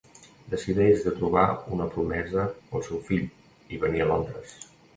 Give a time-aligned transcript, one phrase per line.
[0.53, 1.43] Decideix de trobar
[1.75, 3.25] una promesa pel seu fill
[3.77, 4.61] i venir a Londres.